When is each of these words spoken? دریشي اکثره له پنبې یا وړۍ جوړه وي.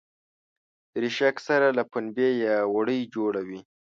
دریشي 0.93 1.23
اکثره 1.31 1.67
له 1.77 1.83
پنبې 1.91 2.29
یا 2.45 2.55
وړۍ 2.75 3.01
جوړه 3.15 3.41
وي. 3.47 3.59